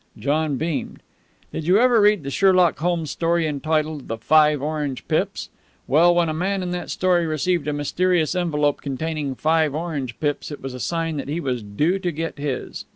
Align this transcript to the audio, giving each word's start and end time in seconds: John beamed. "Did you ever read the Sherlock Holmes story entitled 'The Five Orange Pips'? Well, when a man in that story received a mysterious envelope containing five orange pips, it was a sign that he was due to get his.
John 0.17 0.57
beamed. 0.57 1.01
"Did 1.53 1.67
you 1.67 1.77
ever 1.77 2.01
read 2.01 2.23
the 2.23 2.31
Sherlock 2.31 2.79
Holmes 2.79 3.11
story 3.11 3.45
entitled 3.45 4.07
'The 4.07 4.17
Five 4.17 4.59
Orange 4.59 5.07
Pips'? 5.07 5.49
Well, 5.85 6.15
when 6.15 6.27
a 6.27 6.33
man 6.33 6.63
in 6.63 6.71
that 6.71 6.89
story 6.89 7.27
received 7.27 7.67
a 7.67 7.73
mysterious 7.73 8.33
envelope 8.33 8.81
containing 8.81 9.35
five 9.35 9.75
orange 9.75 10.19
pips, 10.19 10.49
it 10.49 10.59
was 10.59 10.73
a 10.73 10.79
sign 10.79 11.17
that 11.17 11.27
he 11.29 11.39
was 11.39 11.61
due 11.61 11.99
to 11.99 12.11
get 12.11 12.39
his. 12.39 12.85